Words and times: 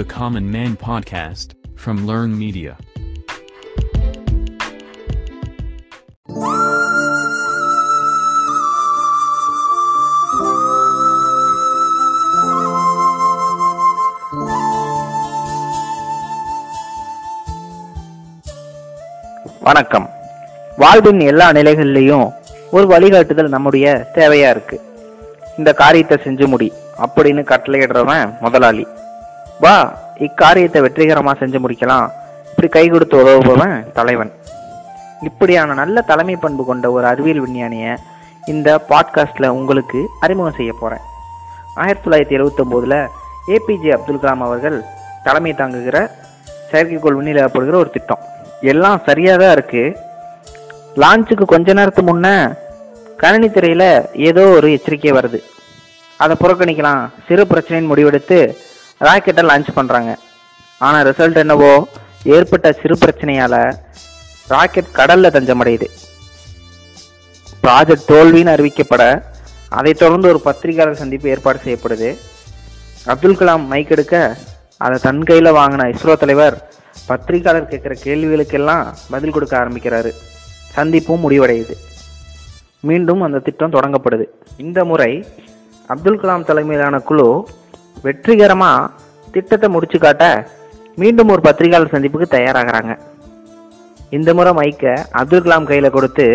the 0.00 0.06
Common 0.18 0.44
Man 0.52 0.76
podcast 0.86 1.48
from 1.84 1.96
Learn 2.06 2.30
Media. 2.40 2.70
வணக்கம். 19.60 20.10
வாழ்வின் 20.76 21.20
எல்லா 21.20 21.50
நிலைகள்லையும் 21.50 22.32
ஒரு 22.70 22.86
வழிகாட்டுதல் 22.86 23.48
நம்முடைய 23.48 24.10
தேவையா 24.14 24.50
இருக்கு. 24.50 24.80
இந்த 25.58 25.72
காரியத்தை 25.72 26.18
செஞ்சு 26.24 26.46
முடி 26.46 26.72
அப்படின்னு 26.98 27.42
கட்டளையிடுறவன் 27.42 28.38
முதலாளி. 28.40 28.86
வா 29.62 29.76
இக்காரியத்தை 30.26 30.80
வெற்றிகரமாக 30.84 31.34
செஞ்சு 31.40 31.58
முடிக்கலாம். 31.62 32.08
இப்படி 32.50 32.68
கை 32.68 32.84
கொடுத்து 32.88 33.16
உதவுபவன் 33.22 33.74
தலைவன். 33.98 34.32
இப்படியான 35.28 35.74
நல்ல 35.80 36.02
தலைமை 36.10 36.36
பண்பு 36.36 36.62
கொண்ட 36.64 36.86
ஒரு 36.96 37.06
அறிவியல் 37.06 37.42
விஞ்ஞானியை 37.44 37.92
இந்த 38.52 38.68
பாட்காஸ்டில் 38.90 39.54
உங்களுக்கு 39.56 40.00
அறிமுகம் 40.20 40.56
செய்ய 40.58 40.72
போகிறேன் 40.72 41.04
ஆயிரத்தி 41.82 42.04
தொள்ளாயிரத்தி 42.04 42.36
எழுபத்தொம்போதில் 42.38 42.98
ஏபிஜே 43.54 43.90
அப்துல் 43.96 44.22
கலாம் 44.22 44.44
அவர்கள் 44.46 44.78
தலைமை 45.26 45.52
தாங்குகிற 45.54 45.98
செயற்கைக்கோள் 46.70 47.18
விண்ணிலப்படுகிற 47.18 47.76
ஒரு 47.82 47.90
திட்டம். 47.96 48.24
எல்லாம் 48.72 48.98
சரியாக 49.08 49.38
தான் 49.42 49.54
இருக்குது 49.56 49.96
லான்ச்சுக்கு 51.02 51.46
கொஞ்ச 51.54 51.72
நேரத்துக்கு 51.78 52.10
முன்னே 52.10 52.34
கணினி 53.22 53.48
திரையில் 53.50 53.88
ஏதோ 54.28 54.42
ஒரு 54.56 54.68
எச்சரிக்கை 54.76 55.12
வருது. 55.18 55.38
அதை 56.22 56.34
புறக்கணிக்கலாம். 56.42 57.02
சிறு 57.28 57.44
பிரச்சனையின் 57.52 57.90
முடிவெடுத்து 57.90 58.38
ராக்கெட்டை 59.00 59.42
லான்ச் 59.50 59.76
பண்ணுறாங்க 59.76 60.10
ஆனால் 60.78 61.06
ரிசல்ட் 61.06 61.36
என்னவோ? 61.36 61.88
ஏற்பட்ட 62.24 62.72
சிறு 62.72 62.94
பிரச்சனையால் 62.94 63.76
ராக்கெட் 64.48 64.90
கடலில் 64.92 65.34
தஞ்சமடையுது. 65.36 65.86
ப்ராஜெக்ட் 67.62 68.08
தோல்வின்னு 68.08 68.52
அறிவிக்கப்பட 68.54 69.04
அதைத் 69.68 69.98
தொடர்ந்து 69.98 70.28
ஒரு 70.28 70.40
பத்திரிகையாளர் 70.40 71.00
சந்திப்பு 71.00 71.28
ஏற்பாடு 71.28 71.58
செய்யப்படுது. 71.64 72.18
அப்துல் 73.06 73.36
கலாம் 73.36 73.66
மைக் 73.66 73.90
எடுக்க 73.90 74.36
அதை 74.76 74.98
தன் 74.98 75.22
கையில் 75.22 75.52
வாங்கின 75.52 75.86
இஸ்ரோ 75.92 76.16
தலைவர் 76.16 76.56
பத்திரிகையாளர் 77.06 77.70
கேட்குற 77.70 77.94
கேள்விகளுக்கெல்லாம் 78.04 78.86
பதில் 79.10 79.30
கொடுக்க 79.30 79.54
ஆரம்பிக்கிறாரு. 79.58 80.10
சந்திப்பும் 80.76 81.30
முடிவடையுது. 81.30 81.74
மீண்டும் 82.80 83.20
அந்த 83.20 83.38
திட்டம் 83.38 83.72
தொடங்கப்படுது. 83.72 84.26
இந்த 84.56 84.84
முறை 84.84 85.12
அப்துல் 85.86 86.20
கலாம் 86.20 86.44
தலைமையிலான 86.44 86.98
குழு 86.98 87.48
வெற்றிகரமாக 88.04 88.90
திட்டத்தை 89.34 89.68
முடிச்சு 89.74 89.98
காட்ட 90.04 90.24
மீண்டும் 91.00 91.30
ஒரு 91.34 91.42
பத்திரிகையாளர் 91.46 91.94
சந்திப்புக்கு 91.94 92.28
தயாராகிறாங்க. 92.36 92.92
இந்த 94.16 94.30
முறை 94.36 94.52
மைக்கை 94.58 94.94
அப்துல் 95.20 95.44
கலாம் 95.44 95.68
கையில் 95.70 95.94
கொடுத்து 95.96 96.26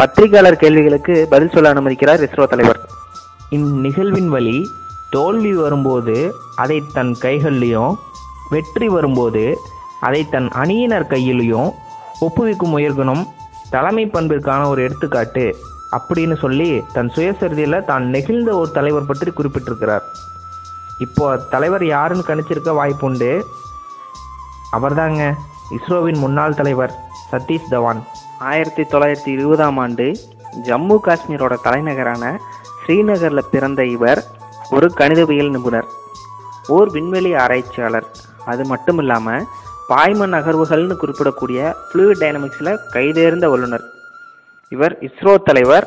பத்திரிகையாளர் 0.00 0.60
கேள்விகளுக்கு 0.62 1.14
பதில் 1.32 1.54
சொல்ல 1.54 1.72
அனுமதிக்கிறார் 1.74 2.22
இஸ்ரோ 2.26 2.44
தலைவர். 2.52 2.80
இந்நிகழ்வின் 3.56 4.30
வழி 4.34 4.58
தோல்வி 5.14 5.52
வரும்போது 5.62 6.16
அதை 6.62 6.78
தன் 6.96 7.12
கைகள்லையும் 7.24 7.92
வெற்றி 8.52 8.88
வரும்போது 8.94 9.44
அதை 10.06 10.22
தன் 10.34 10.48
அணியினர் 10.62 11.10
கையிலையும் 11.12 11.70
ஒப்புவிக்கும் 12.26 12.74
முயற்கணும் 12.76 13.24
தலைமை 13.74 14.04
பண்பிற்கான 14.14 14.62
ஒரு 14.72 14.80
எடுத்துக்காட்டு 14.86 15.44
அப்படின்னு 15.96 16.36
சொல்லி 16.44 16.70
தன் 16.94 17.10
சுயசரிதையில் 17.14 17.86
தான் 17.90 18.04
நெகிழ்ந்த 18.14 18.50
ஒரு 18.60 18.70
தலைவர் 18.78 19.08
பற்றி 19.10 19.30
குறிப்பிட்டிருக்கிறார். 19.38 20.04
இப்போ 21.04 21.26
தலைவர் 21.52 21.84
யாருன்னு 21.94 22.28
கணிச்சிருக்க 22.28 22.70
வாய்ப்புண்டு 22.78 23.30
அவர்தாங்க 24.76 25.22
இஸ்ரோவின் 25.76 26.18
முன்னாள் 26.24 26.58
தலைவர் 26.60 26.92
சதீஷ் 27.30 27.70
தவான். 27.72 28.00
ஆயிரத்தி 28.50 28.82
தொள்ளாயிரத்தி 28.82 29.30
இருபதாம் 29.36 29.78
ஆண்டு 29.84 30.06
ஜம்மு 30.66 30.96
காஷ்மீரோட 31.06 31.54
தலைநகரான 31.66 32.24
ஸ்ரீநகரில் 32.80 33.50
பிறந்த 33.50 33.80
இவர் 33.96 34.20
ஒரு 34.76 34.86
கணிதவியல் 35.00 35.52
நிபுணர் 35.56 35.88
ஓர் 36.76 36.90
விண்வெளி 36.96 37.32
ஆராய்ச்சியாளர். 37.44 38.08
அது 38.52 38.64
மட்டும் 38.72 38.98
இல்லாமல் 39.02 39.46
பாய்ம 39.90 40.26
நகர்வுகள்னு 40.34 40.96
குறிப்பிடக்கூடிய 41.02 41.58
ஃப்ளூயிட் 41.88 42.22
டைனமிக்ஸில் 42.24 42.72
கைதேர்ந்த 42.94 43.46
வல்லுனர் 43.52 43.86
இவர் 44.72 44.94
இஸ்ரோ 45.08 45.34
தலைவர் 45.48 45.86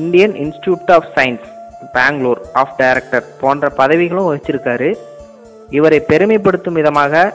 Indian 0.00 0.34
Institute 0.44 0.92
of 0.96 1.08
Science 1.16 1.46
Bangalore 1.92 2.40
of 2.52 2.76
director 2.76 3.24
போன்ற 3.40 3.68
பதவிகளும் 3.68 4.36
வச்சிருக்காரு 4.36 4.94
இவரை 5.70 6.04
பெருமைப்படுத்தும் 6.08 6.72
விதமாக 6.72 7.34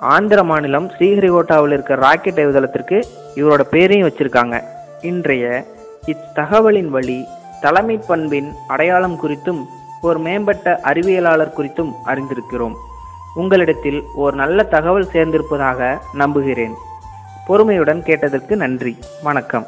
ஆந்திர 0.00 0.42
மாநிலம் 0.42 0.90
ஸ்ரீஹரிகோட்டாவில் 0.90 1.72
இருக்கிற 1.72 2.02
ராக்கெட் 2.02 2.38
ஏவுதளத்திற்கு 2.38 3.02
இவரோட 3.34 3.60
பேரையும் 3.60 4.08
வச்சிருக்காங்க. 4.08 4.62
இன்றைய 5.00 5.64
இத்தகவலின் 6.06 6.88
வழி 6.88 7.26
தலைமை 7.60 8.00
பண்பின் 8.06 8.52
அடையாளம் 8.68 9.18
குறித்தும் 9.22 9.64
ஒரு 10.00 10.18
மேம்பட்ட 10.18 10.80
அறிவியலாளர் 10.84 11.52
குறித்தும் 11.56 11.92
அறிந்திருக்கிறோம். 12.06 12.74
உங்களிடத்தில் 13.34 14.02
ஒரு 14.14 14.36
நல்ல 14.36 14.62
தகவல் 14.62 15.08
சேர்ந்திருப்பதாக 15.12 15.98
நம்புகிறேன். 16.12 16.74
பொறுமையுடன் 17.46 18.02
கேட்டதற்கு 18.02 18.56
நன்றி. 18.56 18.98
வணக்கம். 19.22 19.66